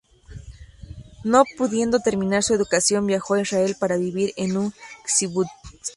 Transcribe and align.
No 1.23 1.43
pudiendo 1.59 1.99
terminar 1.99 2.41
su 2.41 2.55
educación, 2.55 3.05
viajó 3.05 3.35
a 3.35 3.41
Israel 3.41 3.75
para 3.79 3.97
vivir 3.97 4.33
en 4.35 4.57
un 4.57 4.73
Kibutz. 5.05 5.47